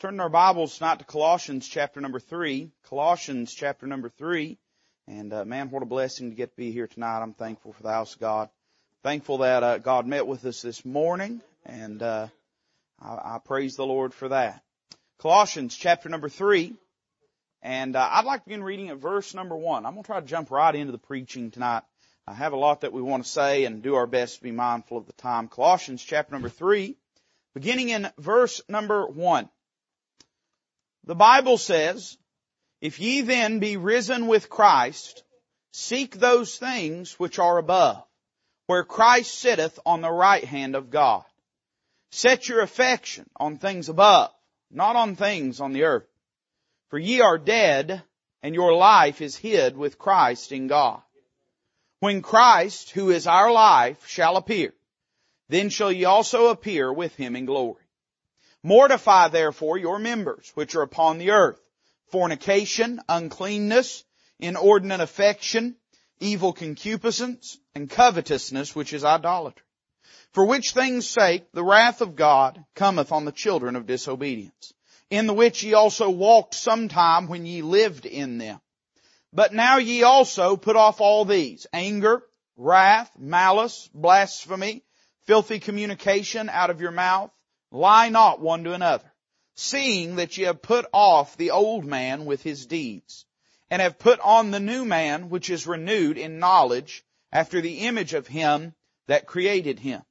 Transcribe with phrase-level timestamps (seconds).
[0.00, 2.70] Turn our Bibles tonight to Colossians chapter number three.
[2.88, 4.56] Colossians chapter number three.
[5.06, 7.20] And uh, man, what a blessing to get to be here tonight.
[7.20, 8.48] I'm thankful for the house of God.
[9.02, 12.28] Thankful that uh, God met with us this morning, and uh,
[12.98, 14.62] I, I, praise the Lord for that.
[15.18, 16.72] Colossians chapter number three,
[17.60, 19.84] and uh, I'd like to begin reading at verse number one.
[19.84, 21.82] I'm going to try to jump right into the preaching tonight.
[22.26, 24.50] I have a lot that we want to say and do our best to be
[24.50, 25.48] mindful of the time.
[25.48, 26.96] Colossians chapter number three,
[27.52, 29.50] beginning in verse number one.
[31.04, 32.18] The Bible says,
[32.80, 35.24] If ye then be risen with Christ,
[35.72, 38.04] seek those things which are above,
[38.66, 41.24] where Christ sitteth on the right hand of God.
[42.10, 44.30] Set your affection on things above,
[44.70, 46.08] not on things on the earth.
[46.88, 48.02] For ye are dead,
[48.42, 51.02] and your life is hid with Christ in God.
[52.00, 54.74] When Christ, who is our life, shall appear,
[55.48, 57.84] then shall ye also appear with him in glory.
[58.62, 61.60] Mortify therefore your members which are upon the earth,
[62.10, 64.04] fornication, uncleanness,
[64.38, 65.76] inordinate affection,
[66.20, 69.64] evil concupiscence, and covetousness, which is idolatry.
[70.32, 74.74] For which things sake the wrath of God cometh on the children of disobedience,
[75.08, 78.60] in the which ye also walked sometime when ye lived in them.
[79.32, 82.22] But now ye also put off all these, anger,
[82.56, 84.84] wrath, malice, blasphemy,
[85.26, 87.30] filthy communication out of your mouth.
[87.70, 89.12] Lie not one to another,
[89.54, 93.26] seeing that ye have put off the old man with his deeds,
[93.70, 98.14] and have put on the new man which is renewed in knowledge after the image
[98.14, 98.74] of him
[99.06, 100.02] that created him.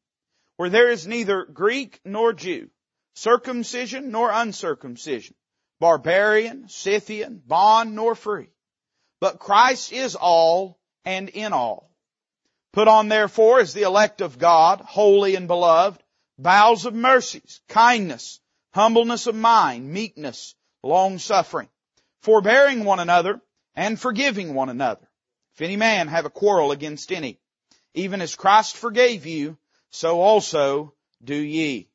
[0.56, 2.70] Where there is neither Greek nor Jew,
[3.14, 5.36] circumcision nor uncircumcision,
[5.80, 8.50] barbarian, Scythian, bond nor free,
[9.20, 11.92] but Christ is all and in all.
[12.72, 16.02] Put on therefore as the elect of God, holy and beloved,
[16.40, 18.40] bowels of mercies, kindness,
[18.72, 21.68] humbleness of mind, meekness, long suffering,
[22.22, 23.42] forbearing one another,
[23.76, 25.08] and forgiving one another.
[25.54, 27.40] If any man have a quarrel against any,
[27.94, 29.58] even as Christ forgave you,
[29.90, 31.90] so also do ye.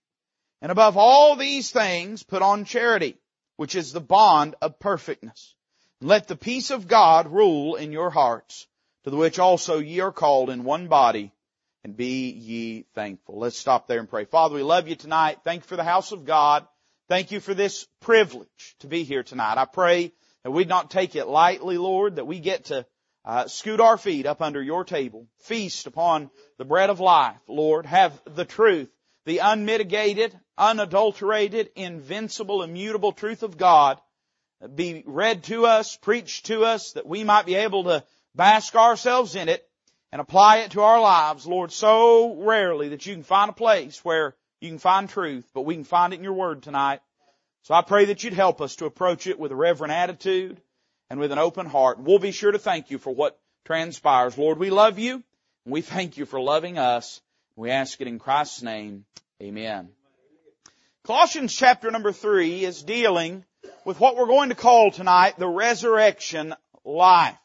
[0.60, 3.16] And above all these things put on charity,
[3.56, 5.54] which is the bond of perfectness.
[6.00, 8.66] Let the peace of God rule in your hearts,
[9.04, 11.32] to the which also ye are called in one body,
[11.84, 13.38] and be ye thankful.
[13.38, 14.24] Let's stop there and pray.
[14.24, 15.38] Father, we love you tonight.
[15.44, 16.66] Thank you for the house of God.
[17.08, 19.58] Thank you for this privilege to be here tonight.
[19.58, 20.12] I pray
[20.42, 22.86] that we'd not take it lightly, Lord, that we get to
[23.26, 27.86] uh, scoot our feet up under your table, feast upon the bread of life, Lord,
[27.86, 28.90] have the truth,
[29.26, 34.00] the unmitigated, unadulterated, invincible, immutable truth of God
[34.74, 39.36] be read to us, preached to us, that we might be able to bask ourselves
[39.36, 39.68] in it
[40.14, 43.98] and apply it to our lives, Lord, so rarely that you can find a place
[44.04, 47.00] where you can find truth, but we can find it in your word tonight.
[47.62, 50.60] So I pray that you'd help us to approach it with a reverent attitude
[51.10, 51.98] and with an open heart.
[51.98, 54.38] We'll be sure to thank you for what transpires.
[54.38, 57.20] Lord, we love you and we thank you for loving us.
[57.56, 59.06] We ask it in Christ's name.
[59.42, 59.88] Amen.
[61.02, 63.44] Colossians chapter number three is dealing
[63.84, 66.54] with what we're going to call tonight the resurrection
[66.84, 67.36] life.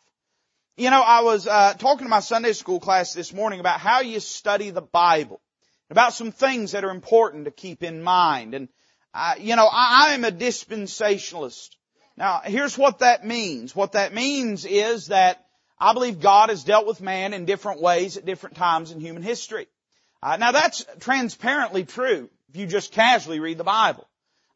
[0.80, 4.00] You know, I was uh, talking to my Sunday school class this morning about how
[4.00, 5.42] you study the Bible,
[5.90, 8.54] about some things that are important to keep in mind.
[8.54, 8.70] And
[9.14, 11.72] uh, you know, I, I am a dispensationalist.
[12.16, 13.76] Now, here's what that means.
[13.76, 15.46] What that means is that
[15.78, 19.22] I believe God has dealt with man in different ways at different times in human
[19.22, 19.68] history.
[20.24, 24.08] Uh, now, that's transparently true if you just casually read the Bible.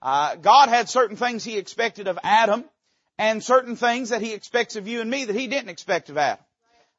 [0.02, 2.64] Uh, God had certain things He expected of Adam
[3.18, 6.18] and certain things that he expects of you and me that he didn't expect of
[6.18, 6.44] Adam.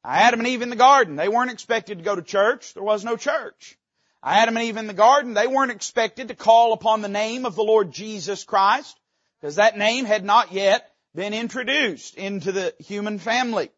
[0.05, 2.75] Adam and Eve in the garden, they weren't expected to go to church.
[2.75, 3.79] There was no church.
[4.23, 7.55] Adam and Eve in the garden, they weren't expected to call upon the name of
[7.55, 8.99] the Lord Jesus Christ
[9.41, 13.71] because that name had not yet been introduced into the human family.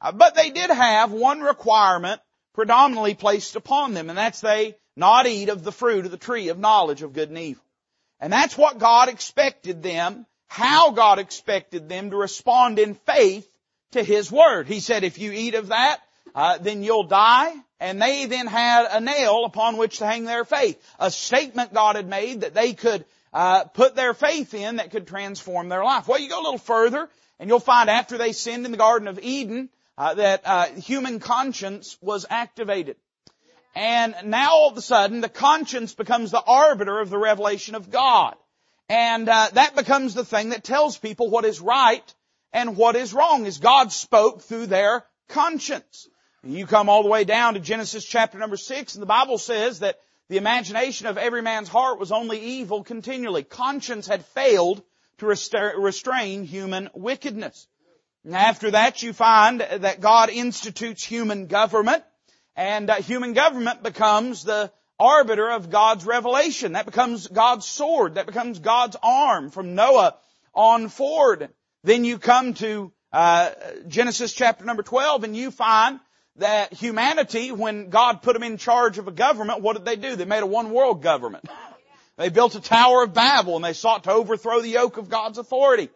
[0.00, 2.20] Uh, but they did have one requirement
[2.54, 6.48] predominantly placed upon them, and that's they not eat of the fruit of the tree
[6.48, 7.62] of knowledge of good and evil.
[8.20, 13.48] And that's what God expected them how God expected them to respond in faith
[13.92, 14.66] to His Word.
[14.66, 16.00] He said, if you eat of that,
[16.34, 17.54] uh, then you'll die.
[17.80, 20.82] And they then had a nail upon which to hang their faith.
[20.98, 25.06] A statement God had made that they could uh, put their faith in that could
[25.06, 26.08] transform their life.
[26.08, 27.08] Well, you go a little further,
[27.38, 31.20] and you'll find after they sinned in the Garden of Eden uh, that uh, human
[31.20, 32.96] conscience was activated.
[33.76, 37.90] And now all of a sudden, the conscience becomes the arbiter of the revelation of
[37.90, 38.34] God.
[38.88, 42.14] And uh, that becomes the thing that tells people what is right
[42.52, 46.08] and what is wrong, is God spoke through their conscience.
[46.42, 49.80] You come all the way down to Genesis chapter number six, and the Bible says
[49.80, 49.98] that
[50.28, 53.44] The imagination of every man's heart was only evil continually.
[53.44, 54.82] Conscience had failed
[55.18, 57.66] to restrain human wickedness.
[58.30, 62.04] After that you find that God institutes human government
[62.56, 66.72] and uh, human government becomes the arbiter of God's revelation.
[66.72, 68.16] That becomes God's sword.
[68.16, 70.16] That becomes God's arm from Noah
[70.54, 71.50] on forward.
[71.84, 73.50] Then you come to uh,
[73.86, 76.00] Genesis chapter number 12 and you find
[76.36, 80.16] that humanity, when God put them in charge of a government, what did they do?
[80.16, 81.48] They made a one world government.
[82.16, 85.38] They built a Tower of Babel and they sought to overthrow the yoke of God's
[85.38, 85.88] authority.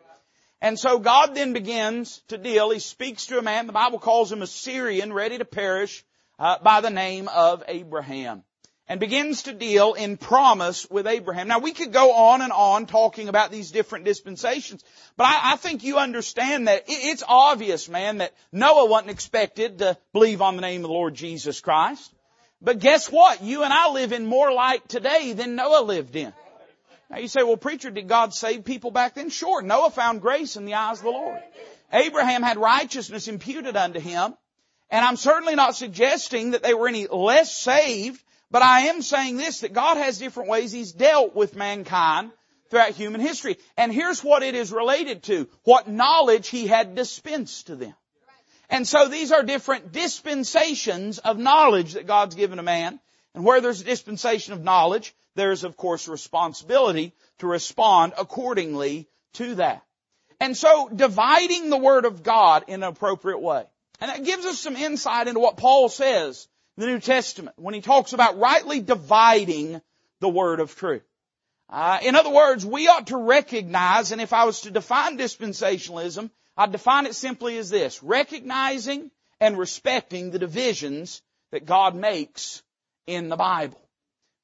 [0.60, 2.70] And so God then begins to deal.
[2.70, 3.66] He speaks to a man.
[3.66, 6.04] The Bible calls him a Syrian ready to perish
[6.38, 8.44] uh, by the name of Abraham
[8.88, 11.48] and begins to deal in promise with Abraham.
[11.48, 14.84] Now we could go on and on talking about these different dispensations,
[15.16, 19.78] but I, I think you understand that it, it's obvious, man, that Noah wasn't expected
[19.78, 22.12] to believe on the name of the Lord Jesus Christ.
[22.60, 23.42] But guess what?
[23.42, 26.32] You and I live in more light today than Noah lived in.
[27.10, 29.30] Now you say, well preacher, did God save people back then?
[29.30, 29.62] Sure.
[29.62, 31.40] Noah found grace in the eyes of the Lord.
[31.92, 34.34] Abraham had righteousness imputed unto him.
[34.90, 39.38] And I'm certainly not suggesting that they were any less saved but I am saying
[39.38, 42.30] this, that God has different ways He's dealt with mankind
[42.70, 43.56] throughout human history.
[43.78, 45.48] And here's what it is related to.
[45.64, 47.94] What knowledge He had dispensed to them.
[48.68, 53.00] And so these are different dispensations of knowledge that God's given a man.
[53.34, 59.54] And where there's a dispensation of knowledge, there's of course responsibility to respond accordingly to
[59.54, 59.82] that.
[60.40, 63.64] And so dividing the Word of God in an appropriate way.
[64.00, 67.80] And that gives us some insight into what Paul says the New Testament when he
[67.80, 69.80] talks about rightly dividing
[70.20, 71.02] the word of truth.
[71.68, 76.30] Uh, in other words, we ought to recognize, and if I was to define dispensationalism,
[76.56, 79.10] I'd define it simply as this, recognizing
[79.40, 82.62] and respecting the divisions that God makes
[83.06, 83.80] in the Bible.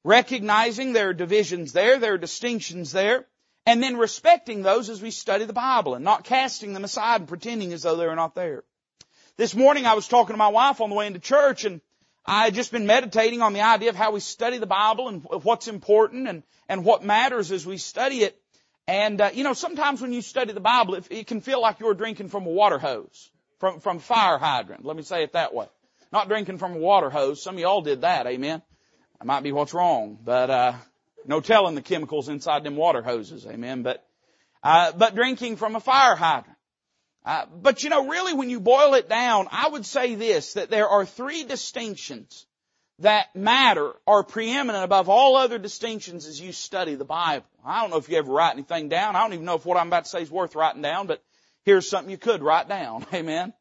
[0.03, 3.27] Recognizing there are divisions there, there are distinctions there,
[3.65, 7.27] and then respecting those as we study the Bible and not casting them aside and
[7.27, 8.63] pretending as though they're not there.
[9.37, 11.79] This morning I was talking to my wife on the way into church and
[12.25, 15.23] I had just been meditating on the idea of how we study the Bible and
[15.43, 18.39] what's important and, and what matters as we study it.
[18.87, 21.79] And, uh, you know, sometimes when you study the Bible, it, it can feel like
[21.79, 23.29] you're drinking from a water hose,
[23.59, 24.85] from, from fire hydrant.
[24.85, 25.67] Let me say it that way.
[26.11, 27.41] Not drinking from a water hose.
[27.41, 28.61] Some of y'all did that, amen.
[29.19, 30.73] That might be what's wrong, but, uh,
[31.25, 33.83] no telling the chemicals inside them water hoses, amen.
[33.83, 34.03] But,
[34.63, 36.57] uh, but drinking from a fire hydrant.
[37.25, 40.69] Uh, but you know, really when you boil it down, I would say this, that
[40.69, 42.45] there are three distinctions
[42.99, 47.45] that matter are preeminent above all other distinctions as you study the Bible.
[47.65, 49.15] I don't know if you ever write anything down.
[49.15, 51.23] I don't even know if what I'm about to say is worth writing down, but
[51.63, 53.05] here's something you could write down.
[53.13, 53.53] Amen.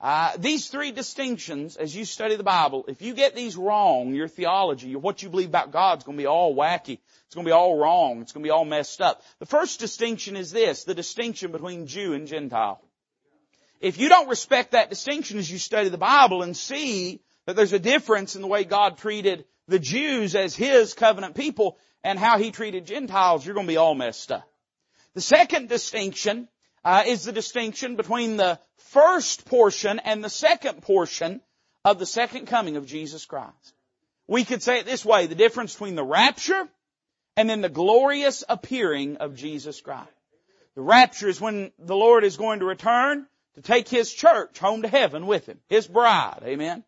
[0.00, 4.28] Uh, these three distinctions, as you study the Bible, if you get these wrong, your
[4.28, 6.98] theology, what you believe about God's going to be all wacky.
[7.26, 8.20] It's going to be all wrong.
[8.20, 9.22] It's going to be all messed up.
[9.38, 12.82] The first distinction is this, the distinction between Jew and Gentile.
[13.84, 17.74] If you don't respect that distinction as you study the Bible and see that there's
[17.74, 22.38] a difference in the way God treated the Jews as His covenant people and how
[22.38, 24.48] He treated Gentiles, you're going to be all messed up.
[25.12, 26.48] The second distinction
[26.82, 31.42] uh, is the distinction between the first portion and the second portion
[31.84, 33.74] of the second coming of Jesus Christ.
[34.26, 36.66] We could say it this way, the difference between the rapture
[37.36, 40.08] and then the glorious appearing of Jesus Christ.
[40.74, 44.82] The rapture is when the Lord is going to return to take His church home
[44.82, 46.84] to heaven with Him, His bride, amen.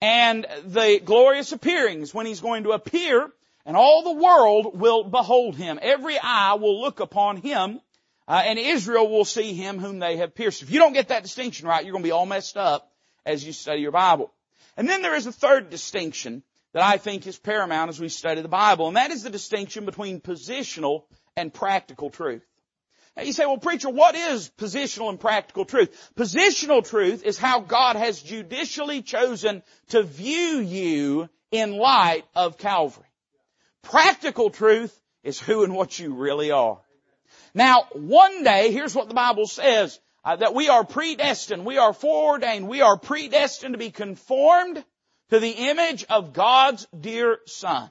[0.00, 3.30] And the glorious appearings when He's going to appear
[3.66, 5.78] and all the world will behold Him.
[5.82, 7.80] Every eye will look upon Him
[8.26, 10.62] uh, and Israel will see Him whom they have pierced.
[10.62, 12.92] If you don't get that distinction right, you're going to be all messed up
[13.26, 14.32] as you study your Bible.
[14.76, 18.42] And then there is a third distinction that I think is paramount as we study
[18.42, 21.04] the Bible, and that is the distinction between positional
[21.36, 22.44] and practical truth.
[23.22, 26.10] You say, well preacher, what is positional and practical truth?
[26.16, 33.06] Positional truth is how God has judicially chosen to view you in light of Calvary.
[33.82, 36.80] Practical truth is who and what you really are.
[37.54, 41.92] Now, one day, here's what the Bible says, uh, that we are predestined, we are
[41.92, 44.84] foreordained, we are predestined to be conformed
[45.30, 47.90] to the image of God's dear Son.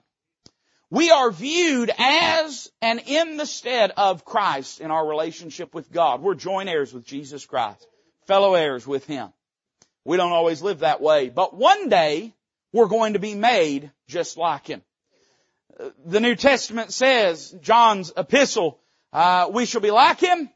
[0.89, 6.21] We are viewed as and in the stead of Christ in our relationship with God.
[6.21, 7.85] We're joint heirs with Jesus Christ,
[8.25, 9.33] fellow heirs with Him.
[10.05, 12.33] We don't always live that way, but one day
[12.71, 14.81] we're going to be made just like Him.
[16.05, 18.79] The New Testament says, John's epistle,
[19.11, 20.49] uh, we shall be like Him,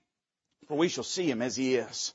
[0.67, 2.13] for we shall see Him as He is.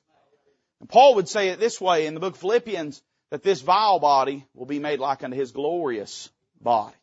[0.80, 3.98] And Paul would say it this way in the book of Philippians, that this vile
[3.98, 6.30] body will be made like unto His glorious
[6.60, 6.96] body.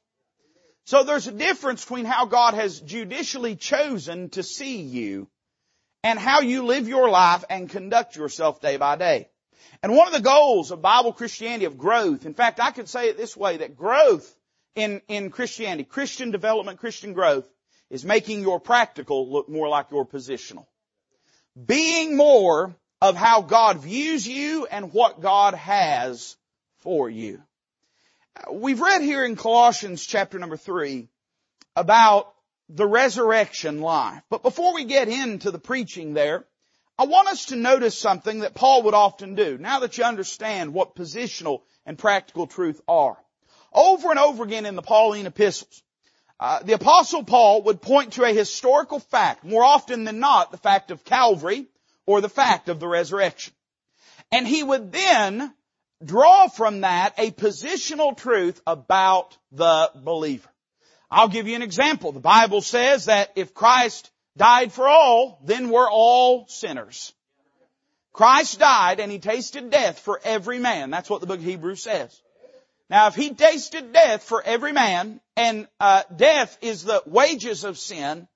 [0.85, 5.29] So there's a difference between how God has judicially chosen to see you
[6.03, 9.29] and how you live your life and conduct yourself day by day.
[9.81, 13.09] And one of the goals of Bible Christianity of growth, in fact, I could say
[13.09, 14.29] it this way, that growth
[14.75, 17.49] in, in Christianity, Christian development, Christian growth,
[17.89, 20.65] is making your practical look more like your positional.
[21.65, 26.35] Being more of how God views you and what God has
[26.79, 27.41] for you.
[28.51, 31.07] We've read here in Colossians chapter number three
[31.75, 32.33] about
[32.67, 34.23] the resurrection life.
[34.29, 36.45] But before we get into the preaching there,
[36.97, 40.73] I want us to notice something that Paul would often do, now that you understand
[40.73, 43.17] what positional and practical truth are.
[43.71, 45.81] Over and over again in the Pauline epistles,
[46.39, 50.57] uh, the apostle Paul would point to a historical fact, more often than not the
[50.57, 51.67] fact of Calvary
[52.05, 53.53] or the fact of the resurrection.
[54.31, 55.53] And he would then
[56.05, 60.49] draw from that a positional truth about the believer.
[61.09, 62.11] I'll give you an example.
[62.11, 67.13] The Bible says that if Christ died for all, then we're all sinners.
[68.11, 70.89] Christ died and he tasted death for every man.
[70.89, 72.19] That's what the book of Hebrews says.
[72.89, 77.77] Now if he tasted death for every man, and uh, death is the wages of
[77.77, 78.27] sin,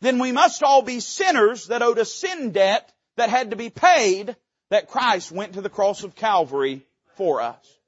[0.00, 3.70] then we must all be sinners that owed a sin debt that had to be
[3.70, 4.36] paid
[4.70, 6.85] that Christ went to the cross of Calvary
[7.16, 7.78] for us.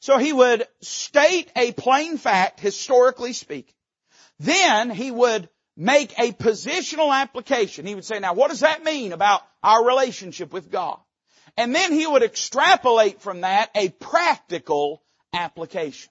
[0.00, 3.74] So he would state a plain fact, historically speaking.
[4.38, 7.86] Then he would make a positional application.
[7.86, 10.98] He would say, now what does that mean about our relationship with God?
[11.56, 16.10] And then he would extrapolate from that a practical application.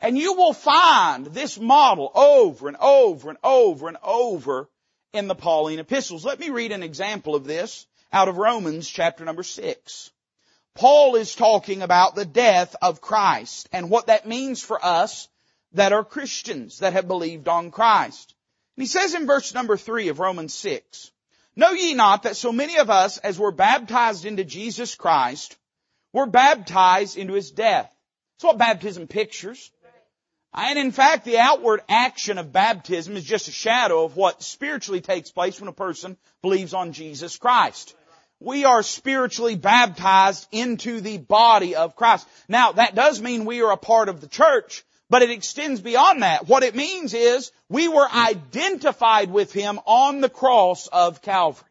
[0.00, 4.68] And you will find this model over and over and over and over
[5.12, 6.24] in the Pauline epistles.
[6.24, 10.10] Let me read an example of this out of Romans chapter number six.
[10.78, 15.26] Paul is talking about the death of Christ and what that means for us
[15.72, 18.32] that are Christians that have believed on Christ.
[18.76, 21.10] And he says in verse number three of Romans 6,
[21.56, 25.56] Know ye not that so many of us as were baptized into Jesus Christ
[26.12, 27.90] were baptized into his death?
[28.36, 29.72] That's what baptism pictures.
[30.54, 35.00] And in fact, the outward action of baptism is just a shadow of what spiritually
[35.00, 37.96] takes place when a person believes on Jesus Christ.
[38.40, 42.26] We are spiritually baptized into the body of Christ.
[42.48, 46.22] Now, that does mean we are a part of the church, but it extends beyond
[46.22, 46.46] that.
[46.46, 51.64] What it means is we were identified with Him on the cross of Calvary.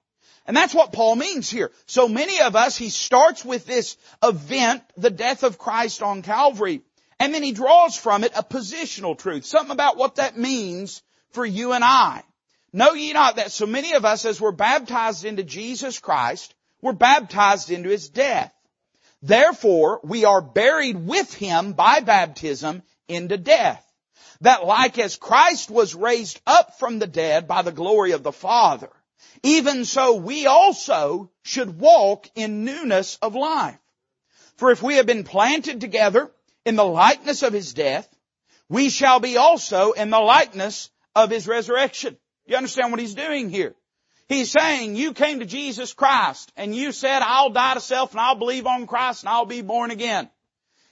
[0.46, 1.72] And that's what Paul means here.
[1.86, 6.82] So many of us, he starts with this event, the death of Christ on Calvary,
[7.20, 11.46] and then he draws from it a positional truth, something about what that means for
[11.46, 12.24] you and I.
[12.72, 16.54] Know ye not that so many of us as were baptized into Jesus Christ
[16.88, 18.54] were baptized into his death.
[19.22, 23.84] Therefore, we are buried with him by baptism into death.
[24.42, 28.32] That like as Christ was raised up from the dead by the glory of the
[28.32, 28.90] Father,
[29.44, 33.80] even so we also should walk in newness of life.
[34.56, 36.32] For if we have been planted together
[36.66, 38.08] in the likeness of his death,
[38.70, 42.18] we shall be also in the likeness of his resurrection.
[42.46, 43.76] You understand what he's doing here?
[44.28, 48.20] He's saying you came to Jesus Christ and you said, I'll die to self and
[48.20, 50.30] I'll believe on Christ and I'll be born again.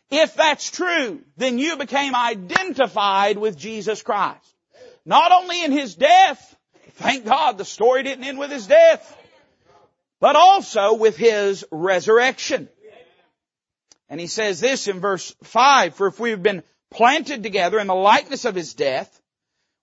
[0.10, 4.56] If that's true, then you became identified with Jesus Christ.
[5.06, 6.56] Not only in His death,
[6.94, 9.18] thank God the story didn't end with His death,
[10.22, 12.70] but also with His resurrection.
[14.10, 17.88] And he says this in verse 5, for if we have been planted together in
[17.88, 19.22] the likeness of his death,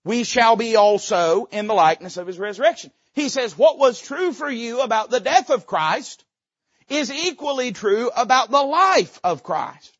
[0.04, 2.92] we shall be also in the likeness of his resurrection.
[3.14, 6.24] He says what was true for you about the death of Christ
[6.88, 9.96] is equally true about the life of Christ.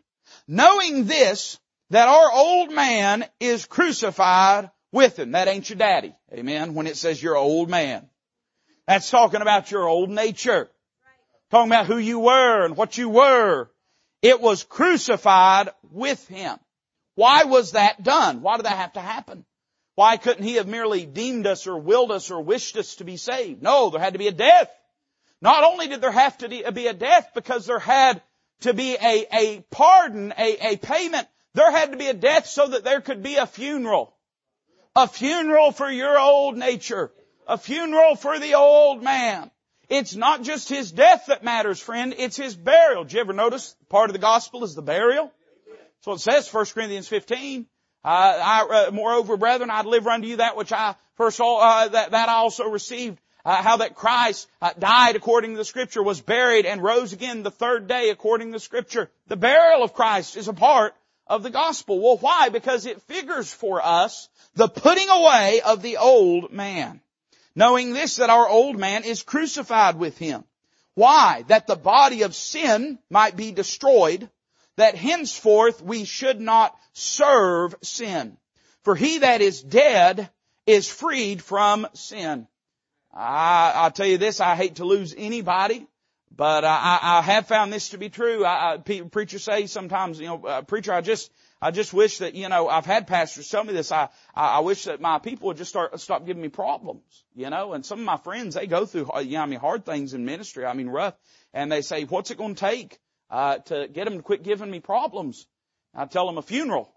[0.49, 1.59] Knowing this,
[1.90, 5.33] that our old man is crucified with him.
[5.33, 6.14] That ain't your daddy.
[6.33, 6.75] Amen.
[6.75, 8.09] When it says you're old man.
[8.87, 10.71] That's talking about your old nature.
[11.50, 13.69] Talking about who you were and what you were
[14.23, 16.57] it was crucified with him.
[17.16, 18.40] Why was that done?
[18.40, 19.45] Why did that have to happen?
[19.95, 23.17] Why couldn't he have merely deemed us or willed us or wished us to be
[23.17, 23.63] saved?
[23.63, 24.71] No, there had to be a death.
[25.41, 28.23] Not only did there have to be a death because there had
[28.61, 32.69] to be a, a pardon, a, a payment, there had to be a death so
[32.69, 34.15] that there could be a funeral.
[34.95, 37.13] A funeral for your old nature.
[37.47, 39.51] A funeral for the old man.
[39.89, 42.15] It's not just his death that matters, friend.
[42.17, 43.05] It's his burial.
[43.05, 45.31] Did you ever notice part of the gospel is the burial?
[45.67, 47.67] That's what it says, 1 Corinthians 15.
[48.04, 52.11] Uh, I, uh, moreover, brethren, I deliver unto you that which I first uh, that,
[52.11, 53.18] that I also received.
[53.44, 57.42] Uh, how that Christ uh, died according to the scripture, was buried and rose again
[57.42, 59.11] the third day according to the scripture.
[59.26, 60.94] The burial of Christ is a part
[61.26, 61.99] of the gospel.
[61.99, 62.50] Well, why?
[62.50, 67.00] Because it figures for us the putting away of the old man.
[67.56, 70.44] Knowing this, that our old man is crucified with him.
[70.94, 71.44] Why?
[71.49, 74.30] That the body of sin might be destroyed,
[74.76, 78.37] that henceforth we should not serve sin.
[78.83, 80.31] For he that is dead
[80.67, 82.47] is freed from sin.
[83.12, 85.87] I, I'll tell you this, I hate to lose anybody,
[86.35, 88.45] but I, I have found this to be true.
[88.45, 92.35] I, I, preachers say sometimes, you know, uh, preacher, I just, I just wish that,
[92.35, 93.93] you know, I've had pastors tell me this.
[93.93, 97.02] I, I, wish that my people would just start, stop giving me problems,
[97.35, 99.85] you know, and some of my friends, they go through, you know, I mean, hard
[99.85, 100.64] things in ministry.
[100.64, 101.14] I mean, rough.
[101.52, 102.99] And they say, what's it going to take,
[103.33, 105.47] uh, to get them to quit giving me problems?
[105.95, 106.93] I tell them a funeral.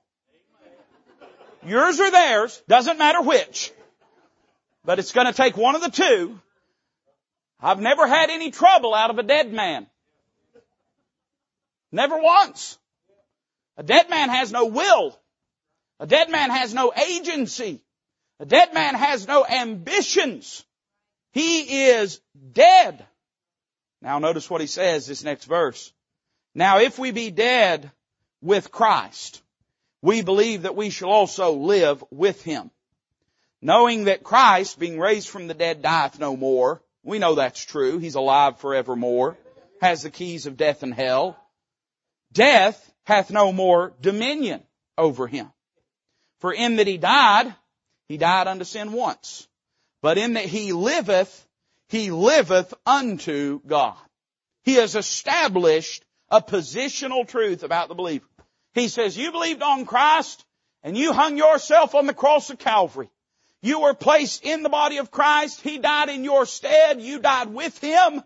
[1.65, 3.72] Yours or theirs, doesn't matter which.
[4.84, 6.39] But it's going to take one of the two.
[7.60, 9.88] I've never had any trouble out of a dead man.
[11.92, 12.77] Never once.
[13.77, 15.18] A dead man has no will.
[16.00, 17.82] A dead man has no agency.
[18.39, 20.63] A dead man has no ambitions.
[21.32, 23.06] He is dead.
[24.01, 25.92] Now notice what he says this next verse.
[26.55, 27.91] Now if we be dead
[28.41, 29.41] with Christ,
[30.01, 32.71] we believe that we shall also live with him.
[33.62, 36.81] Knowing that Christ, being raised from the dead, dieth no more.
[37.03, 37.97] We know that's true.
[37.97, 39.38] He's alive forevermore.
[39.81, 41.38] Has the keys of death and hell.
[42.31, 44.63] Death hath no more dominion
[44.97, 45.51] over him.
[46.39, 47.53] For in that he died,
[48.07, 49.47] he died unto sin once.
[50.01, 51.47] But in that he liveth,
[51.89, 53.97] he liveth unto God.
[54.63, 56.03] He has established
[56.36, 58.25] a positional truth about the believer.
[58.74, 60.44] He says, you believed on Christ
[60.84, 63.10] and you hung yourself on the cross of Calvary.
[63.62, 65.62] You were placed in the body of Christ.
[65.62, 67.01] He died in your stead.
[67.01, 68.22] You died with Him.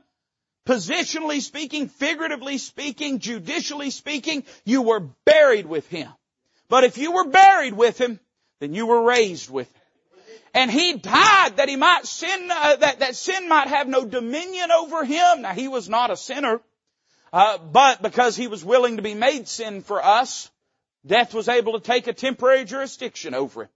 [0.68, 6.10] Positionally speaking, figuratively speaking, judicially speaking, you were buried with Him.
[6.68, 8.20] But if you were buried with Him,
[8.60, 9.82] then you were raised with Him.
[10.56, 14.72] And He died that He might sin, uh, that, that sin might have no dominion
[14.72, 15.44] over Him.
[15.44, 16.60] Now He was not a sinner.
[17.31, 20.50] Uh, but because he was willing to be made sin for us,
[21.05, 23.70] death was able to take a temporary jurisdiction over him.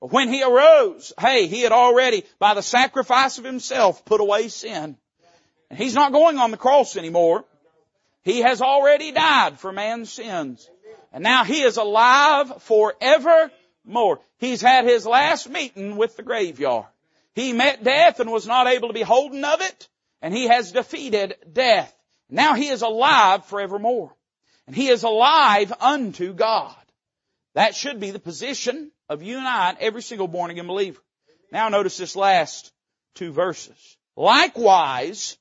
[0.00, 4.48] But when he arose, hey, he had already, by the sacrifice of himself, put away
[4.48, 4.96] sin.
[5.70, 7.44] And he's not going on the cross anymore.
[8.22, 10.68] He has already died for man's sins.
[11.12, 14.20] And now he is alive forevermore.
[14.38, 16.86] He's had his last meeting with the graveyard.
[17.34, 19.88] He met death and was not able to be holden of it,
[20.22, 21.94] and he has defeated death.
[22.28, 24.12] Now he is alive forevermore.
[24.66, 26.74] And he is alive unto God.
[27.54, 31.00] That should be the position of you and I every single born again believer.
[31.52, 32.72] Now notice this last
[33.14, 33.96] two verses.
[34.16, 35.38] Likewise,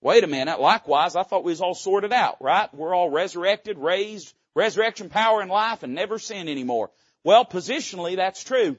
[0.00, 2.72] wait a minute, likewise, I thought we was all sorted out, right?
[2.72, 6.90] We're all resurrected, raised, resurrection power and life and never sin anymore.
[7.24, 8.76] Well, positionally, that's true.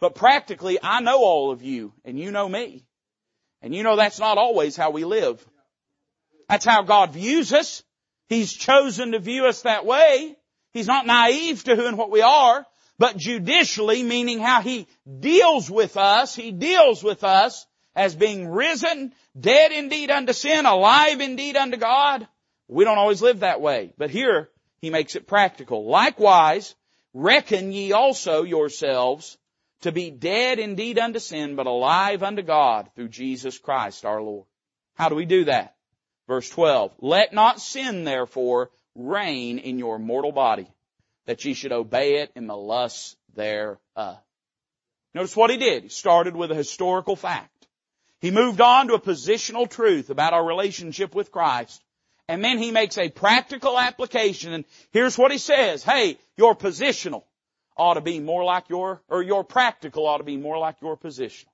[0.00, 2.84] But practically, I know all of you and you know me.
[3.62, 5.44] And you know that's not always how we live.
[6.48, 7.82] That's how God views us.
[8.28, 10.36] He's chosen to view us that way.
[10.72, 12.66] He's not naive to who and what we are,
[12.98, 14.88] but judicially, meaning how He
[15.20, 16.34] deals with us.
[16.34, 22.26] He deals with us as being risen, dead indeed unto sin, alive indeed unto God.
[22.66, 25.86] We don't always live that way, but here He makes it practical.
[25.86, 26.74] Likewise,
[27.12, 29.38] reckon ye also yourselves
[29.82, 34.46] to be dead indeed unto sin, but alive unto God through Jesus Christ our Lord.
[34.94, 35.73] How do we do that?
[36.26, 40.66] Verse 12, let not sin therefore reign in your mortal body,
[41.26, 44.18] that ye should obey it in the lusts thereof.
[45.14, 45.84] Notice what he did.
[45.84, 47.50] He started with a historical fact.
[48.20, 51.82] He moved on to a positional truth about our relationship with Christ.
[52.26, 55.84] And then he makes a practical application and here's what he says.
[55.84, 57.24] Hey, your positional
[57.76, 60.96] ought to be more like your, or your practical ought to be more like your
[60.96, 61.44] positional.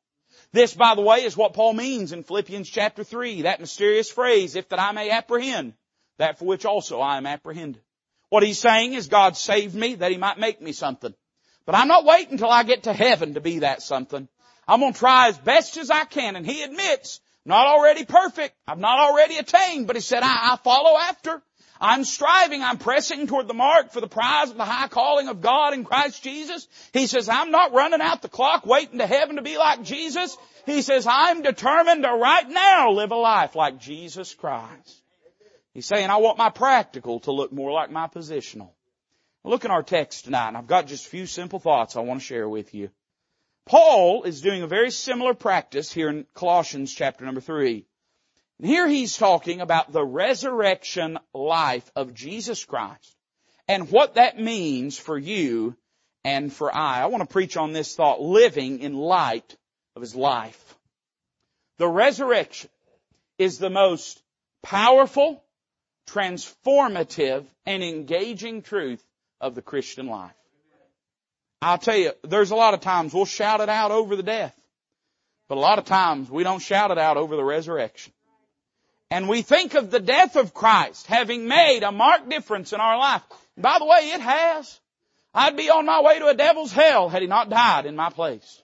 [0.53, 4.57] This, by the way, is what Paul means in Philippians chapter 3, that mysterious phrase,
[4.57, 5.74] if that I may apprehend,
[6.18, 7.83] that for which also I am apprehended.
[8.29, 11.14] What he's saying is God saved me that he might make me something.
[11.66, 14.29] But I'm not waiting until I get to heaven to be that something.
[14.66, 16.37] I'm going to try as best as I can.
[16.37, 18.55] And he admits, not already perfect.
[18.66, 21.42] I've not already attained, but he said, I, I follow after.
[21.80, 25.40] I'm striving, I'm pressing toward the mark for the prize of the high calling of
[25.40, 26.68] God in Christ Jesus.
[26.92, 30.36] He says, I'm not running out the clock waiting to heaven to be like Jesus.
[30.66, 35.02] He says, I'm determined to right now live a life like Jesus Christ.
[35.72, 38.70] He's saying, I want my practical to look more like my positional.
[39.42, 42.20] Look in our text tonight, and I've got just a few simple thoughts I want
[42.20, 42.90] to share with you.
[43.64, 47.86] Paul is doing a very similar practice here in Colossians chapter number three.
[48.60, 53.16] And here he's talking about the resurrection life of Jesus Christ.
[53.66, 55.76] and what that means for you
[56.24, 57.00] and for I.
[57.00, 59.56] I want to preach on this thought, living in light
[59.96, 60.76] of His life.
[61.78, 62.68] The resurrection
[63.38, 64.20] is the most
[64.62, 65.42] powerful,
[66.10, 69.02] transformative, and engaging truth
[69.40, 70.34] of the Christian life.
[71.62, 74.60] I'll tell you, there's a lot of times we'll shout it out over the death.
[75.48, 78.12] But a lot of times we don't shout it out over the resurrection.
[79.10, 82.98] And we think of the death of Christ having made a marked difference in our
[82.98, 83.22] life.
[83.56, 84.80] By the way, it has.
[85.34, 88.10] I'd be on my way to a devil's hell had he not died in my
[88.10, 88.62] place.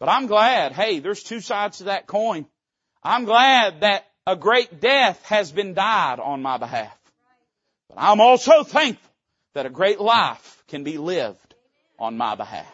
[0.00, 2.46] But I'm glad, hey, there's two sides to that coin.
[3.02, 6.96] I'm glad that a great death has been died on my behalf.
[7.88, 9.10] But I'm also thankful
[9.54, 11.54] that a great life can be lived
[11.98, 12.72] on my behalf.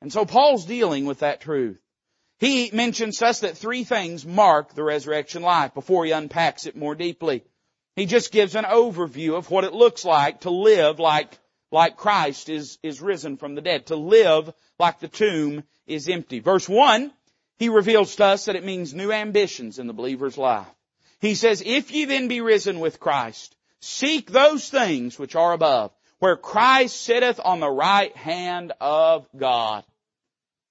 [0.00, 1.81] And so Paul's dealing with that truth.
[2.42, 6.74] He mentions to us that three things mark the resurrection life before he unpacks it
[6.74, 7.44] more deeply.
[7.94, 11.38] He just gives an overview of what it looks like to live like,
[11.70, 13.86] like Christ is, is risen from the dead.
[13.86, 16.40] To live like the tomb is empty.
[16.40, 17.12] Verse 1,
[17.60, 20.66] he reveals to us that it means new ambitions in the believer's life.
[21.20, 25.92] He says, if ye then be risen with Christ, seek those things which are above,
[26.18, 29.84] where Christ sitteth on the right hand of God.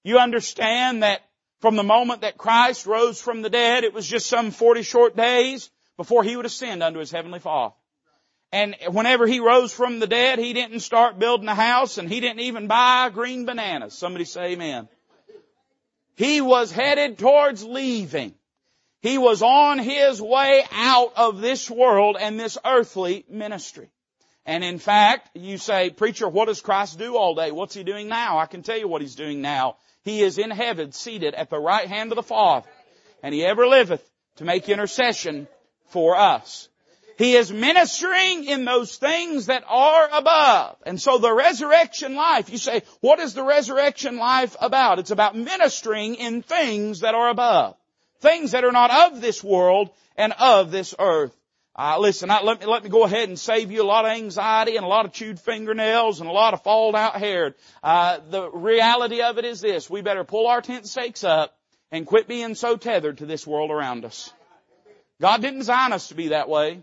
[0.03, 1.21] You understand that
[1.62, 5.15] from the moment that Christ rose from the dead, it was just some 40 short
[5.15, 7.76] days before he would ascend unto his heavenly Father.
[8.52, 12.19] And whenever he rose from the dead, he didn't start building a house and he
[12.19, 13.93] didn't even buy green bananas.
[13.93, 14.89] Somebody say amen.
[16.15, 18.34] He was headed towards leaving.
[19.02, 23.89] He was on his way out of this world and this earthly ministry.
[24.45, 27.52] And in fact, you say, preacher, what does Christ do all day?
[27.52, 28.39] What's he doing now?
[28.39, 29.78] I can tell you what he's doing now.
[30.03, 32.67] He is in heaven seated at the right hand of the Father.
[33.23, 34.03] And he ever liveth
[34.37, 35.47] to make intercession
[35.89, 36.69] for us.
[37.17, 40.77] He is ministering in those things that are above.
[40.87, 44.97] And so the resurrection life, you say, what is the resurrection life about?
[44.97, 47.75] It's about ministering in things that are above.
[48.21, 51.35] Things that are not of this world and of this earth.
[51.73, 54.12] Uh, listen, I, let, me, let me go ahead and save you a lot of
[54.12, 57.55] anxiety and a lot of chewed fingernails and a lot of falled out hair.
[57.81, 61.57] Uh, the reality of it is this, we better pull our tent stakes up
[61.89, 64.34] and quit being so tethered to this world around us.
[65.21, 66.81] God didn't design us to be that way.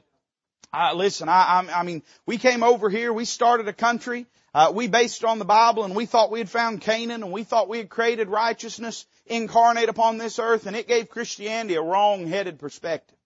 [0.72, 4.72] Uh, listen, I, I, I mean, we came over here, we started a country, uh,
[4.74, 7.68] we based on the Bible and we thought we had found Canaan and we thought
[7.68, 13.17] we had created righteousness incarnate upon this earth and it gave Christianity a wrong-headed perspective.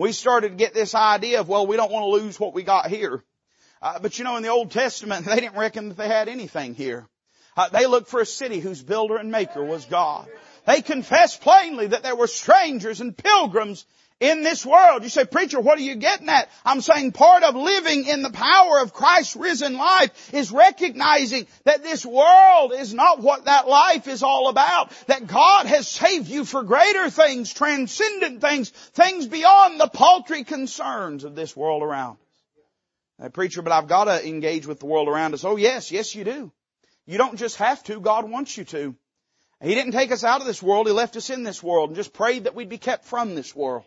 [0.00, 2.62] We started to get this idea of, well, we don't want to lose what we
[2.62, 3.22] got here.
[3.82, 6.74] Uh, but you know, in the Old Testament, they didn't reckon that they had anything
[6.74, 7.06] here.
[7.54, 10.26] Uh, they looked for a city whose builder and maker was God.
[10.64, 13.84] They confessed plainly that there were strangers and pilgrims
[14.20, 15.02] in this world.
[15.02, 16.48] You say, preacher, what are you getting at?
[16.64, 21.82] I'm saying part of living in the power of Christ's risen life is recognizing that
[21.82, 24.92] this world is not what that life is all about.
[25.06, 31.24] That God has saved you for greater things, transcendent things, things beyond the paltry concerns
[31.24, 32.18] of this world around
[33.20, 33.30] us.
[33.32, 35.44] preacher, but I've got to engage with the world around us.
[35.44, 36.52] Oh yes, yes you do.
[37.06, 38.94] You don't just have to, God wants you to.
[39.62, 41.96] He didn't take us out of this world, He left us in this world and
[41.96, 43.84] just prayed that we'd be kept from this world.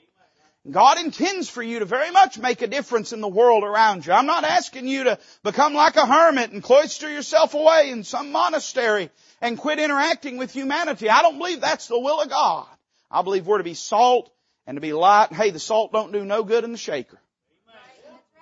[0.70, 4.14] God intends for you to very much make a difference in the world around you.
[4.14, 8.32] I'm not asking you to become like a hermit and cloister yourself away in some
[8.32, 9.10] monastery
[9.42, 11.10] and quit interacting with humanity.
[11.10, 12.66] I don't believe that's the will of God.
[13.12, 14.32] I believe we're to be salt
[14.66, 15.34] and to be light.
[15.34, 17.20] Hey, the salt don't do no good in the shaker.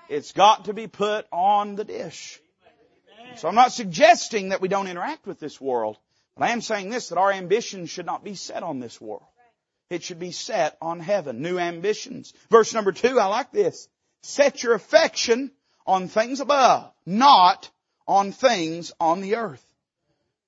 [0.08, 2.40] It's got to be put on the dish.
[3.38, 5.98] So I'm not suggesting that we don't interact with this world,
[6.38, 9.24] but I am saying this, that our ambitions should not be set on this world.
[9.92, 11.42] It should be set on heaven.
[11.42, 12.34] New ambitions.
[12.50, 13.90] Verse number two, I like this.
[14.22, 15.52] Set your affection
[15.86, 17.70] on things above, not
[18.08, 19.66] on things on the earth.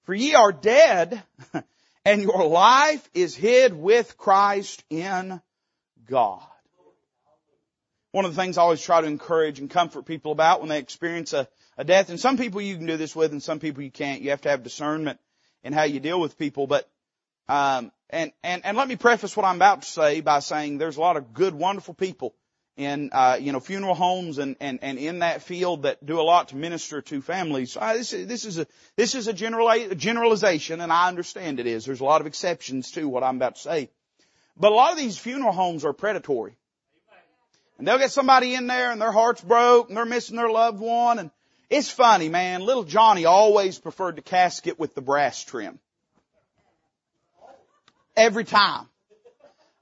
[0.05, 1.21] For ye are dead,
[2.05, 5.41] and your life is hid with Christ in
[6.07, 6.47] God.
[8.11, 10.79] One of the things I always try to encourage and comfort people about when they
[10.79, 13.83] experience a, a death, and some people you can do this with and some people
[13.83, 14.21] you can't.
[14.21, 15.19] You have to have discernment
[15.65, 16.87] in how you deal with people, but
[17.49, 20.97] um, and, and, and let me preface what I'm about to say by saying there's
[20.97, 22.35] a lot of good, wonderful people
[22.77, 26.23] in, uh, you know, funeral homes and, and, and in that field that do a
[26.23, 27.75] lot to minister to families.
[27.75, 31.67] Uh, this, this is a, this is a general, a generalization and I understand it
[31.67, 31.85] is.
[31.85, 33.89] There's a lot of exceptions to what I'm about to say.
[34.57, 36.55] But a lot of these funeral homes are predatory.
[37.79, 40.79] And they'll get somebody in there and their heart's broke and they're missing their loved
[40.79, 41.31] one and
[41.69, 42.61] it's funny, man.
[42.61, 45.79] Little Johnny always preferred the casket with the brass trim.
[48.15, 48.87] Every time.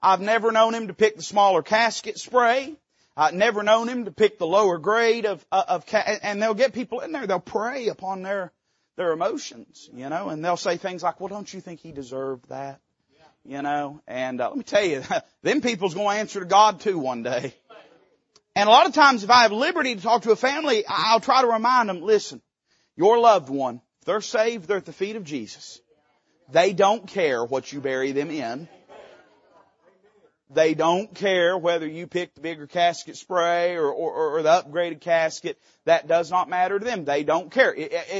[0.01, 2.75] I've never known him to pick the smaller casket spray.
[3.15, 6.73] I've never known him to pick the lower grade of, uh, of, and they'll get
[6.73, 8.51] people in there, they'll prey upon their,
[8.95, 12.49] their emotions, you know, and they'll say things like, well, don't you think he deserved
[12.49, 12.79] that?
[13.43, 15.03] You know, and uh, let me tell you,
[15.41, 17.53] them people's going to answer to God too one day.
[18.55, 21.19] And a lot of times if I have liberty to talk to a family, I'll
[21.19, 22.41] try to remind them, listen,
[22.95, 25.80] your loved one, if they're saved, they're at the feet of Jesus.
[26.51, 28.67] They don't care what you bury them in.
[30.53, 34.99] They don't care whether you pick the bigger casket spray or, or, or, the upgraded
[34.99, 35.57] casket.
[35.85, 37.05] That does not matter to them.
[37.05, 37.73] They don't care.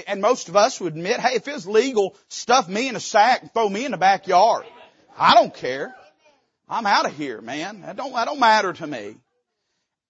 [0.07, 3.41] And most of us would admit, hey, if it's legal, stuff me in a sack
[3.41, 4.65] and throw me in the backyard.
[5.17, 5.93] I don't care.
[6.69, 7.81] I'm out of here, man.
[7.81, 9.17] That don't, that don't matter to me.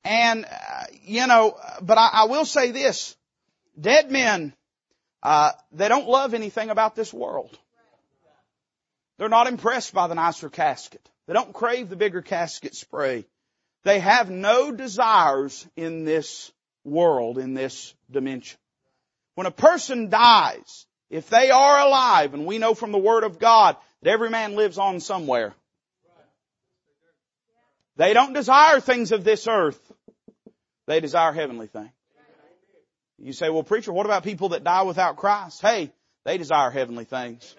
[0.04, 3.16] And, uh, you know, but I, I, will say this.
[3.80, 4.54] Dead men,
[5.24, 7.58] uh, they don't love anything about this world.
[9.22, 11.08] They're not impressed by the nicer casket.
[11.28, 13.28] They don't crave the bigger casket spray.
[13.84, 16.52] They have no desires in this
[16.84, 18.58] world, in this dimension.
[19.36, 23.38] When a person dies, if they are alive, and we know from the Word of
[23.38, 25.54] God that every man lives on somewhere,
[27.98, 29.80] they don't desire things of this earth.
[30.88, 31.92] They desire heavenly things.
[33.20, 35.62] You say, well preacher, what about people that die without Christ?
[35.62, 35.92] Hey,
[36.26, 37.56] they desire heavenly things.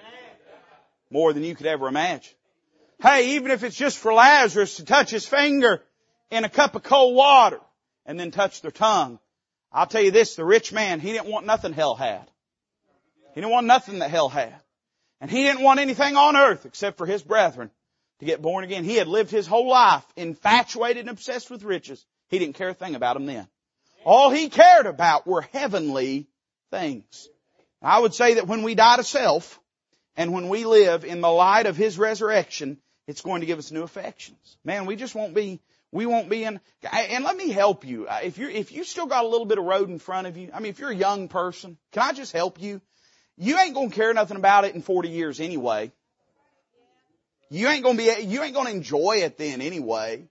[1.12, 2.34] More than you could ever imagine.
[3.02, 5.82] Hey, even if it's just for Lazarus to touch his finger
[6.30, 7.60] in a cup of cold water
[8.06, 9.18] and then touch their tongue.
[9.70, 12.30] I'll tell you this, the rich man, he didn't want nothing hell had.
[13.34, 14.54] He didn't want nothing that hell had.
[15.20, 17.70] And he didn't want anything on earth except for his brethren
[18.20, 18.84] to get born again.
[18.84, 22.02] He had lived his whole life infatuated and obsessed with riches.
[22.28, 23.46] He didn't care a thing about them then.
[24.04, 26.26] All he cared about were heavenly
[26.70, 27.28] things.
[27.82, 29.58] I would say that when we die to self
[30.16, 33.70] and when we live in the light of His resurrection, it's going to give us
[33.70, 34.56] new affections.
[34.64, 38.06] Man, we just won't be, we won't be in, and let me help you.
[38.22, 40.50] If you're, if you still got a little bit of road in front of you,
[40.54, 42.80] I mean, if you're a young person, can I just help you?
[43.36, 45.90] You ain't gonna care nothing about it in 40 years anyway.
[47.50, 50.28] You ain't gonna be, you ain't gonna enjoy it then anyway.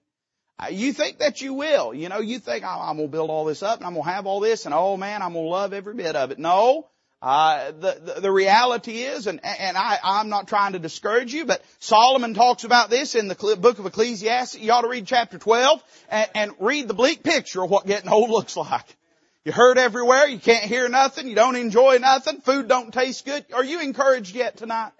[0.70, 1.92] You think that you will.
[1.92, 4.26] You know, you think, oh, I'm gonna build all this up and I'm gonna have
[4.26, 6.38] all this and oh man, I'm gonna love every bit of it.
[6.38, 6.88] No,
[7.22, 11.44] uh, the, the, the reality is, and and I I'm not trying to discourage you,
[11.44, 14.58] but Solomon talks about this in the book of Ecclesiastes.
[14.58, 18.10] You ought to read chapter 12 and, and read the bleak picture of what getting
[18.10, 18.96] old looks like.
[19.44, 20.26] You hurt everywhere.
[20.26, 21.28] You can't hear nothing.
[21.28, 22.40] You don't enjoy nothing.
[22.40, 23.44] Food don't taste good.
[23.54, 24.90] Are you encouraged yet tonight?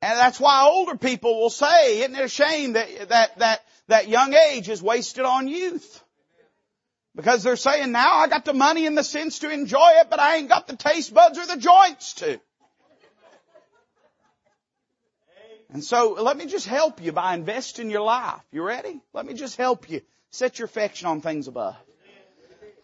[0.00, 4.08] And that's why older people will say, isn't it a shame that, that, that, that
[4.08, 6.02] young age is wasted on youth?
[7.14, 10.18] Because they're saying now I got the money and the sense to enjoy it, but
[10.18, 12.40] I ain't got the taste buds or the joints to.
[15.72, 18.42] And so let me just help you by investing your life.
[18.50, 19.00] You ready?
[19.14, 21.76] Let me just help you set your affection on things above.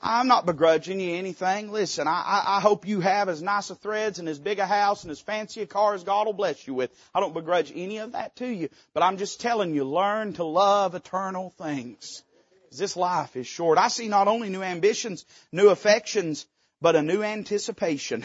[0.00, 1.72] I'm not begrudging you anything.
[1.72, 5.02] Listen, I, I, hope you have as nice a threads and as big a house
[5.02, 6.92] and as fancy a car as God will bless you with.
[7.12, 10.44] I don't begrudge any of that to you, but I'm just telling you, learn to
[10.44, 12.22] love eternal things.
[12.70, 13.78] This life is short.
[13.78, 16.46] I see not only new ambitions, new affections,
[16.80, 18.24] but a new anticipation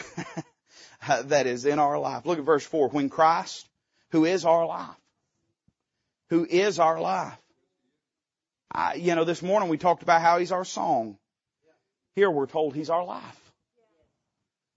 [1.08, 2.26] uh, that is in our life.
[2.26, 2.88] Look at verse 4.
[2.88, 3.68] When Christ,
[4.10, 4.96] who is our life,
[6.30, 7.38] who is our life.
[8.70, 11.16] I, you know, this morning we talked about how He's our song.
[12.16, 13.52] Here we're told He's our life.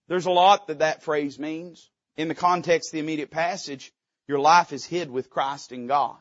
[0.07, 1.89] There's a lot that that phrase means.
[2.15, 3.91] In the context of the immediate passage,
[4.27, 6.17] your life is hid with Christ in God.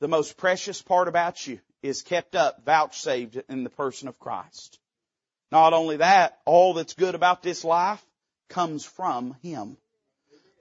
[0.00, 4.78] The most precious part about you is kept up, vouchsafed in the person of Christ.
[5.52, 8.02] Not only that, all that's good about this life
[8.48, 9.76] comes from Him.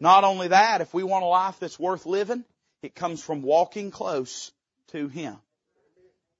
[0.01, 2.43] Not only that, if we want a life that's worth living,
[2.81, 4.51] it comes from walking close
[4.87, 5.37] to Him.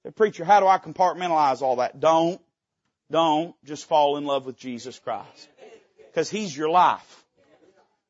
[0.04, 1.98] The preacher, how do I compartmentalize all that?
[1.98, 2.38] Don't,
[3.10, 5.48] don't just fall in love with Jesus Christ.
[6.14, 7.24] Cause He's your life.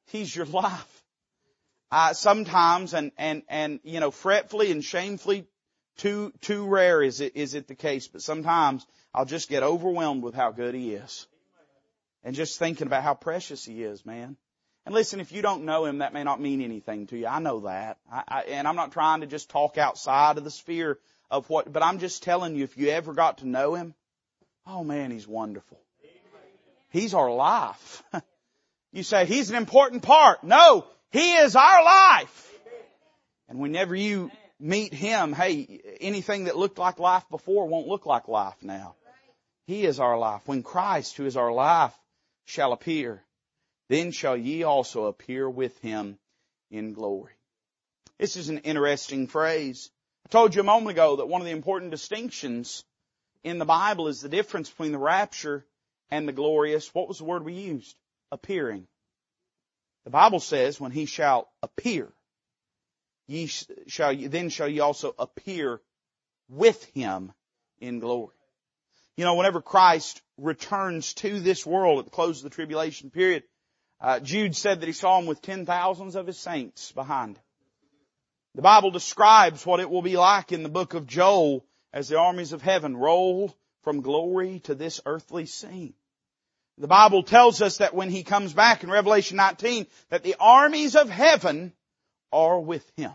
[0.06, 1.04] He's your life.
[1.88, 5.46] I sometimes and, and, and, you know, fretfully and shamefully
[5.96, 10.22] too, too rare is it, is it the case, but sometimes I'll just get overwhelmed
[10.22, 11.26] with how good He is.
[12.24, 14.36] And just thinking about how precious He is, man.
[14.86, 17.26] And listen, if you don't know Him, that may not mean anything to you.
[17.26, 17.98] I know that.
[18.10, 20.98] I, I, and I'm not trying to just talk outside of the sphere
[21.30, 23.94] of what, but I'm just telling you, if you ever got to know Him,
[24.66, 25.78] oh man, He's wonderful.
[26.90, 28.02] He's our life.
[28.92, 30.42] you say, He's an important part.
[30.42, 32.50] No, He is our life.
[33.48, 34.30] And whenever you
[34.60, 38.94] meet Him, hey, anything that looked like life before won't look like life now.
[39.66, 40.42] He is our life.
[40.46, 41.94] When Christ, who is our life,
[42.44, 43.22] shall appear,
[43.88, 46.18] then shall ye also appear with Him
[46.70, 47.32] in glory.
[48.18, 49.90] This is an interesting phrase.
[50.26, 52.84] I told you a moment ago that one of the important distinctions
[53.42, 55.64] in the Bible is the difference between the rapture
[56.10, 57.94] and the glorious, what was the word we used?
[58.30, 58.86] Appearing.
[60.04, 62.12] The Bible says when he shall appear,
[63.26, 65.80] ye shall, then shall ye also appear
[66.48, 67.32] with him
[67.80, 68.34] in glory.
[69.16, 73.44] You know, whenever Christ returns to this world at the close of the tribulation period,
[74.00, 77.42] uh, Jude said that he saw him with ten thousands of his saints behind him.
[78.56, 82.18] The Bible describes what it will be like in the book of Joel as the
[82.18, 85.94] armies of heaven roll from glory to this earthly scene.
[86.78, 90.96] The Bible tells us that when he comes back in Revelation 19, that the armies
[90.96, 91.72] of heaven
[92.34, 93.12] are with him.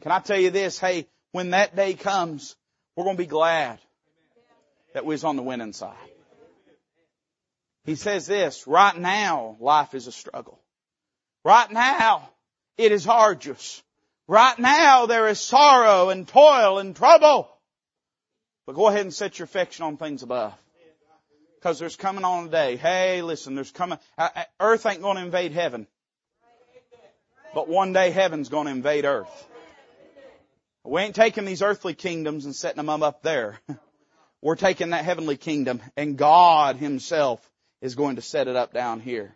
[0.00, 0.78] Can I tell you this?
[0.78, 2.54] Hey, when that day comes,
[2.94, 3.78] we're going to be glad
[4.94, 5.96] that we was on the winning side.
[7.84, 10.60] He says this, right now life is a struggle.
[11.44, 12.28] Right now
[12.76, 13.82] it is arduous.
[14.28, 17.48] Right now there is sorrow and toil and trouble.
[18.66, 20.54] But go ahead and set your affection on things above.
[21.56, 22.76] Because there's coming on a day.
[22.76, 25.88] Hey, listen, there's coming, uh, uh, earth ain't going to invade heaven.
[27.54, 29.48] But one day heaven's to invade earth.
[30.84, 33.58] We ain't taking these earthly kingdoms and setting them up there.
[34.42, 37.40] We're taking that heavenly kingdom and God Himself
[37.80, 39.34] is going to set it up down here.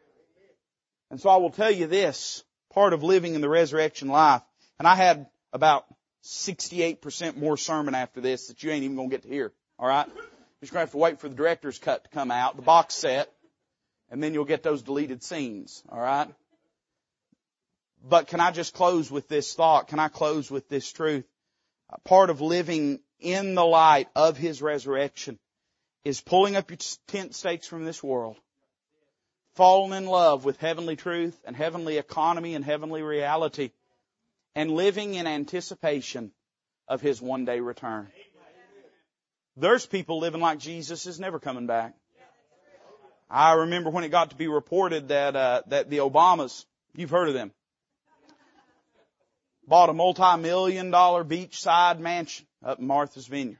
[1.10, 4.42] And so I will tell you this, part of living in the resurrection life,
[4.78, 5.84] and I had about
[6.24, 9.52] 68% more sermon after this that you ain't even gonna get to hear.
[9.78, 10.06] Alright?
[10.06, 10.24] You're
[10.62, 13.30] just gonna have to wait for the director's cut to come out, the box set,
[14.10, 15.82] and then you'll get those deleted scenes.
[15.90, 16.28] Alright?
[18.02, 19.88] But can I just close with this thought?
[19.88, 21.24] Can I close with this truth?
[22.04, 25.38] Part of living in the light of His resurrection
[26.04, 28.36] is pulling up your tent stakes from this world,
[29.54, 33.70] falling in love with heavenly truth and heavenly economy and heavenly reality,
[34.54, 36.32] and living in anticipation
[36.88, 38.08] of His one day return.
[39.56, 41.94] There's people living like Jesus is never coming back.
[43.30, 47.28] I remember when it got to be reported that uh, that the Obamas, you've heard
[47.28, 47.52] of them,
[49.66, 53.58] bought a multi-million dollar beachside mansion up in Martha's Vineyard.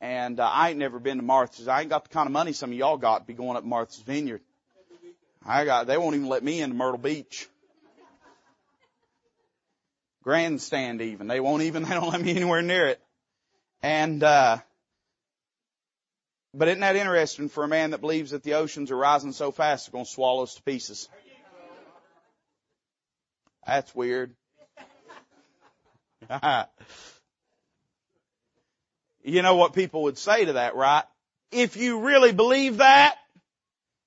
[0.00, 1.66] And uh, I ain't never been to Martha's.
[1.66, 3.64] I ain't got the kind of money some of y'all got to be going up
[3.64, 4.40] Martha's Vineyard.
[5.44, 7.48] I got, they won't even let me into Myrtle Beach.
[10.22, 11.26] Grand Strand even.
[11.26, 13.00] They won't even, they don't let me anywhere near it.
[13.82, 14.58] And, uh,
[16.54, 19.50] but isn't that interesting for a man that believes that the oceans are rising so
[19.50, 21.08] fast they're going to swallow us to pieces?
[23.66, 24.34] That's weird.
[29.28, 31.04] You know what people would say to that, right?
[31.50, 33.16] If you really believe that,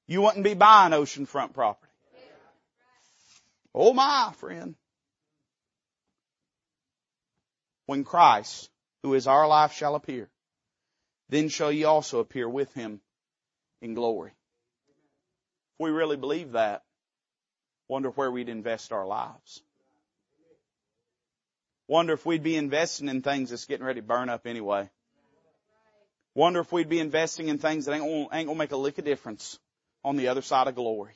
[0.08, 1.92] you wouldn't be buying oceanfront property.
[3.76, 4.74] Oh my, friend.
[7.86, 8.70] When Christ,
[9.04, 10.28] who is our life, shall appear,
[11.30, 13.00] then shall ye also appear with him
[13.82, 14.32] in glory.
[14.32, 16.84] If we really believe that,
[17.88, 19.62] wonder where we'd invest our lives.
[21.91, 24.89] Wonder if we'd be investing in things that's getting ready to burn up anyway.
[26.34, 28.97] Wonder if we'd be investing in things that ain't gonna, ain't gonna make a lick
[28.97, 29.60] of difference
[30.01, 31.12] on the other side of glory.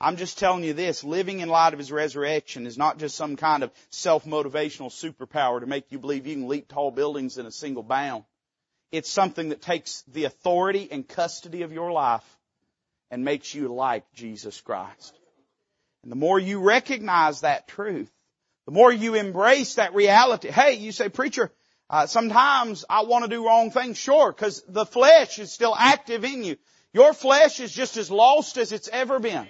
[0.00, 3.36] I'm just telling you this, living in light of His resurrection is not just some
[3.36, 7.50] kind of self-motivational superpower to make you believe you can leap tall buildings in a
[7.50, 8.24] single bound.
[8.90, 12.24] It's something that takes the authority and custody of your life
[13.10, 15.14] and makes you like Jesus Christ.
[16.02, 18.10] And the more you recognize that truth,
[18.66, 20.48] the more you embrace that reality.
[20.48, 21.52] Hey, you say, preacher,
[21.90, 26.24] uh, sometimes I want to do wrong things, sure, because the flesh is still active
[26.24, 26.56] in you.
[26.92, 29.48] Your flesh is just as lost as it's ever been.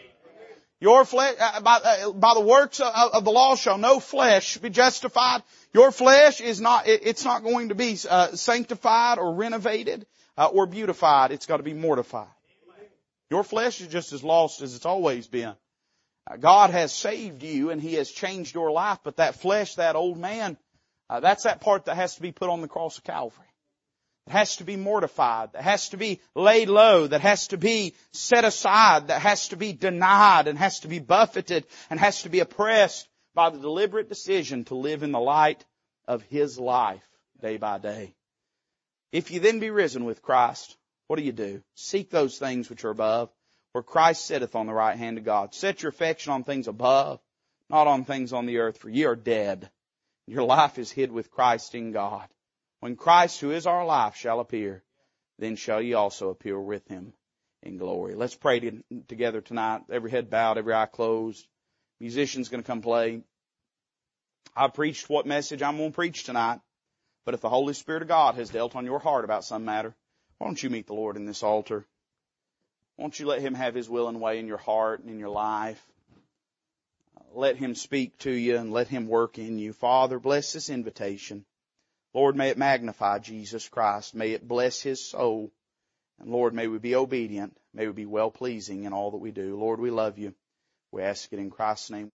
[0.81, 4.59] Your flesh, uh, by, uh, by the works of, of, the law shall no flesh
[4.59, 5.42] be justified.
[5.72, 10.46] Your flesh is not, it, it's not going to be uh, sanctified or renovated uh,
[10.46, 11.31] or beautified.
[11.31, 12.27] It's got to be mortified.
[13.31, 15.55] Your flesh is just as lost as it's always been.
[16.40, 20.18] God has saved you and He has changed your life, but that flesh, that old
[20.18, 20.56] man,
[21.10, 23.46] uh, that's that part that has to be put on the cross of Calvary.
[24.27, 25.52] It has to be mortified.
[25.52, 27.06] That has to be laid low.
[27.06, 29.08] That has to be set aside.
[29.08, 33.06] That has to be denied and has to be buffeted and has to be oppressed
[33.35, 35.62] by the deliberate decision to live in the light
[36.08, 37.04] of His life
[37.42, 38.14] day by day.
[39.12, 41.62] If you then be risen with Christ, what do you do?
[41.75, 43.31] Seek those things which are above,
[43.75, 45.54] where Christ sitteth on the right hand of God.
[45.54, 47.20] Set your affection on things above,
[47.68, 49.70] not on things on the earth, for ye are dead
[50.27, 52.27] your life is hid with Christ in God.
[52.81, 54.83] When Christ, who is our life, shall appear,
[55.38, 57.12] then shall ye also appear with him
[57.62, 58.14] in glory.
[58.14, 59.83] Let's pray together tonight.
[59.90, 61.46] Every head bowed, every eye closed.
[62.00, 63.22] Musician's going to come play.
[64.56, 66.60] I preached what message I'm going to preach tonight.
[67.25, 69.94] But if the Holy Spirit of God has dealt on your heart about some matter,
[70.38, 71.87] why don't you meet the Lord in this altar?
[72.96, 75.30] Won't you let Him have His will and way in your heart and in your
[75.30, 75.84] life?
[77.18, 79.72] Uh, let Him speak to you and let Him work in you.
[79.72, 81.44] Father, bless this invitation.
[82.12, 84.14] Lord, may it magnify Jesus Christ.
[84.14, 85.50] May it bless His soul.
[86.20, 87.56] And Lord, may we be obedient.
[87.72, 89.58] May we be well pleasing in all that we do.
[89.58, 90.34] Lord, we love you.
[90.92, 92.12] We ask it in Christ's name.